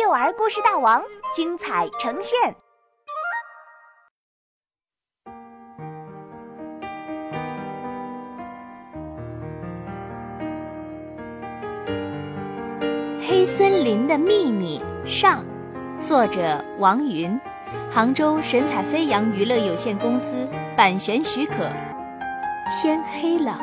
[0.00, 1.02] 幼儿故事大王
[1.34, 2.54] 精彩呈现。
[13.20, 15.44] 黑森林的秘密上，
[16.00, 17.38] 作者王云，
[17.90, 21.54] 杭州神采飞扬娱乐有限公司版权许可。
[22.80, 23.58] 天黑了，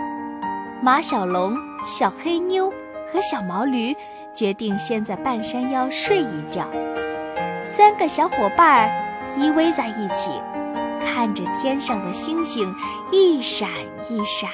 [0.81, 1.55] 马小龙、
[1.85, 2.69] 小黑妞
[3.09, 3.95] 和小毛驴
[4.35, 6.67] 决定先在半山腰睡一觉。
[7.63, 8.89] 三个小伙伴
[9.37, 10.31] 依偎在一起，
[11.03, 12.71] 看着天上的星星
[13.11, 13.69] 一闪
[14.09, 14.49] 一闪。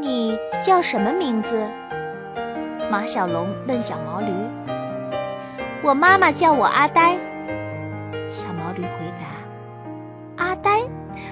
[0.00, 1.70] 你叫什么名字？
[2.90, 4.26] 马小龙问小毛驴
[5.82, 7.16] ：“我妈妈叫我阿呆。”
[8.30, 8.90] 小毛驴回
[10.36, 10.80] 答：“阿呆，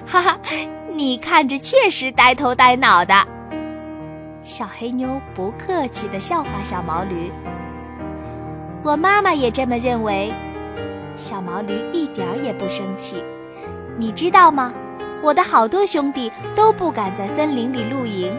[0.05, 0.37] 哈哈，
[0.93, 3.13] 你看着确实呆头呆脑的。”
[4.45, 7.31] 小黑妞不客气地笑话小毛驴
[8.85, 10.31] ：“我妈妈也这么认为。”
[11.17, 13.23] 小毛驴一点儿也不生气。
[13.97, 14.71] 你知道吗？
[15.23, 18.37] 我的好多兄弟都不敢在森林里露营，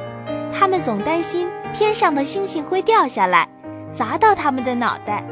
[0.52, 1.48] 他们总担心。
[1.72, 3.48] 天上的星星会掉下来，
[3.92, 5.24] 砸到他们的脑袋。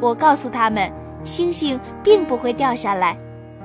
[0.00, 0.92] 我告诉他们，
[1.24, 3.16] 星星并不会掉下来。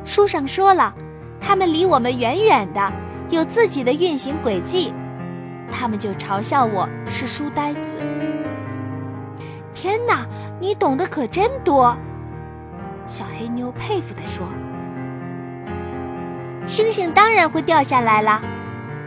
[0.06, 0.95] 书上说了，
[1.42, 2.94] 它们离我们远远的，
[3.30, 4.94] 有自己的运行轨迹。
[5.71, 7.97] 他们就嘲笑我是书呆子。
[9.73, 10.25] 天哪，
[10.59, 11.95] 你懂得可真多！
[13.07, 14.47] 小黑妞佩服地说
[16.66, 18.41] ：“星星当然会掉下来了。”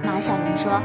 [0.05, 0.81] 马小龙说：“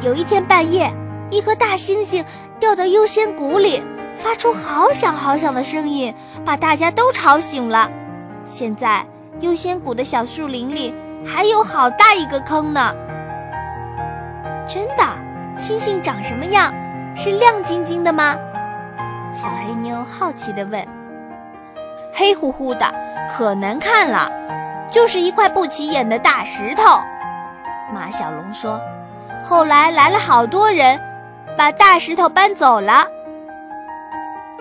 [0.00, 0.90] 有一天半夜。”
[1.28, 2.24] 一颗大星星
[2.60, 3.82] 掉到优仙谷里，
[4.16, 6.14] 发出好响好响的声音，
[6.44, 7.90] 把大家都吵醒了。
[8.44, 9.04] 现在
[9.40, 10.94] 优仙谷的小树林里
[11.26, 12.94] 还有好大一个坑呢。
[14.66, 15.04] 真的，
[15.56, 16.72] 星星长什么样？
[17.14, 18.34] 是亮晶晶的吗？
[19.34, 20.86] 小黑妞好奇地问。
[22.12, 22.92] 黑乎乎的，
[23.34, 24.30] 可难看了，
[24.90, 27.00] 就是一块不起眼的大石头。
[27.92, 28.80] 马小龙说。
[29.44, 31.00] 后来来了好多人。
[31.56, 33.06] 把大石头搬走了。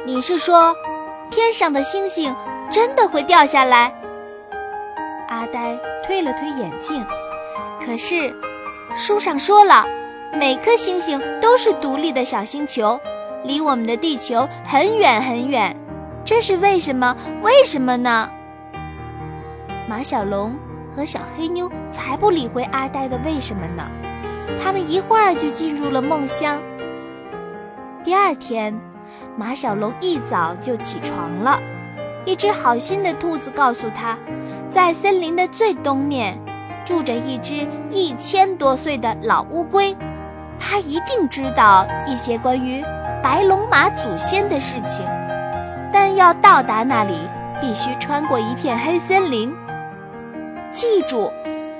[0.06, 0.74] 你是说，
[1.30, 2.34] 天上的星星
[2.72, 3.92] 真的会掉下来？
[5.28, 7.06] 阿呆推了推眼镜。
[7.86, 8.34] 可是，
[8.94, 9.86] 书上说了，
[10.34, 13.00] 每颗星星都是独立的小星球，
[13.44, 15.76] 离我们的地球很远很远。
[16.24, 17.16] 这是为什么？
[17.42, 18.30] 为什么呢？
[19.88, 20.56] 马小龙
[20.96, 23.90] 和小黑妞才不理会阿呆的为什么呢。
[24.62, 26.62] 他们一会儿就进入了梦乡。
[28.04, 28.80] 第二天，
[29.36, 31.60] 马小龙一早就起床了。
[32.26, 34.18] 一只好心的兔子告诉他，
[34.70, 36.40] 在森林的最东面，
[36.86, 39.96] 住着一只一千多岁的老乌龟，
[40.60, 42.84] 它一定知道一些关于
[43.24, 45.04] 白龙马祖先的事情。
[45.92, 47.18] 但要到达那里，
[47.60, 49.52] 必须穿过一片黑森林。
[50.72, 51.32] 记住，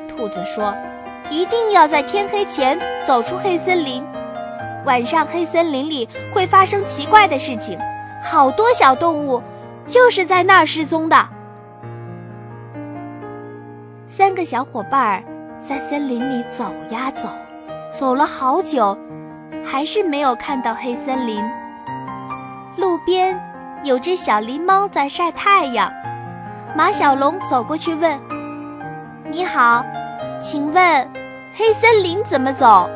[0.08, 0.74] 兔子说，
[1.30, 4.04] 一定要在天黑前走出黑森林。
[4.86, 7.78] 晚上黑森林里会发生奇怪的事情，
[8.24, 9.42] 好多小动物
[9.86, 11.30] 就是在那儿失踪的。
[14.18, 15.22] 三个小伙伴儿
[15.68, 17.28] 在森林里走呀走，
[17.90, 18.98] 走了好久，
[19.66, 21.44] 还是没有看到黑森林。
[22.78, 23.38] 路边
[23.84, 25.92] 有只小狸猫在晒太阳，
[26.78, 28.18] 马小龙走过去问
[29.30, 29.86] ：“你好，
[30.42, 31.12] 请问
[31.54, 32.90] 黑森林怎么走？”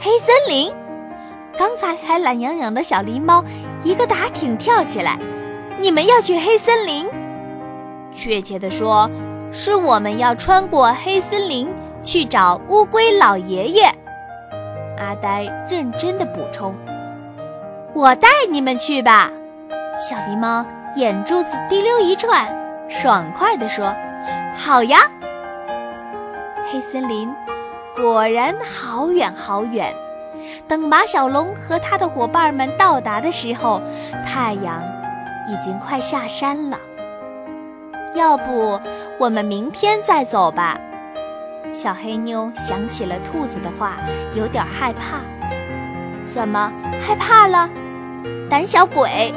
[0.00, 0.72] 黑森林，
[1.58, 3.44] 刚才还懒洋洋的小狸猫
[3.82, 5.18] 一个打挺跳起来。
[5.78, 7.06] 你们要去黑森林？
[8.14, 9.10] 确切的说，
[9.56, 11.72] 是我们要穿过黑森林
[12.02, 13.84] 去找乌龟老爷爷。
[14.98, 16.74] 阿呆认真的补充
[17.94, 19.30] ：“我带你们去吧。”
[20.00, 20.66] 小狸猫
[20.96, 22.48] 眼珠子滴溜一转，
[22.88, 23.94] 爽快地说
[24.58, 24.98] ：“好呀。”
[26.70, 27.32] 黑森林。
[27.96, 29.94] 果然好远好远，
[30.66, 33.80] 等马小龙和他的伙伴们到达的时候，
[34.26, 34.82] 太阳
[35.46, 36.76] 已经快下山了。
[38.14, 38.80] 要不
[39.18, 40.78] 我们明天再走吧？
[41.72, 43.96] 小黑妞想起了兔子的话，
[44.34, 45.18] 有点害怕。
[46.24, 47.68] 怎么害怕了？
[48.48, 49.34] 胆小鬼！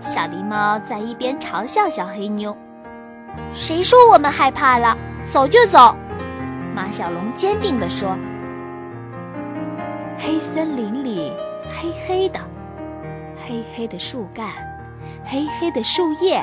[0.00, 2.54] 小狸猫在一边嘲笑小黑妞
[3.54, 4.96] ：“谁说我们害怕了？
[5.30, 5.96] 走就走。”
[6.76, 8.16] 马小龙坚定地说
[10.18, 11.32] ：“黑森林里
[11.68, 12.38] 黑黑的，
[13.46, 14.46] 黑黑的树干，
[15.24, 16.42] 黑黑的树叶，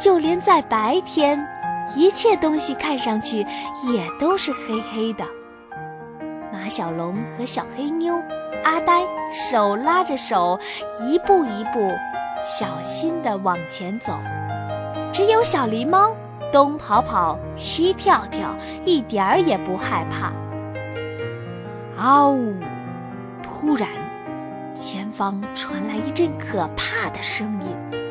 [0.00, 1.44] 就连在白天，
[1.94, 3.46] 一切东西看上去
[3.84, 5.24] 也都是黑黑的。”
[6.52, 8.14] 马小龙和小黑妞
[8.64, 9.02] 阿呆
[9.32, 10.58] 手拉着手，
[11.00, 11.90] 一步一步
[12.44, 14.12] 小心地往前走。
[15.12, 16.14] 只有小狸猫
[16.52, 18.54] 东跑跑，西跳跳，
[18.84, 20.32] 一点儿也不害怕。
[21.96, 22.54] 嗷呜！
[23.42, 23.88] 突然，
[24.74, 28.01] 前方传来一阵可怕的声音。